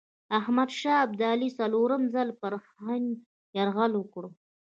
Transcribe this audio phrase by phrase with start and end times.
[0.39, 2.53] احمدشاه ابدالي څلورم ځل پر
[2.85, 3.11] هند
[3.57, 4.23] یرغل وکړ.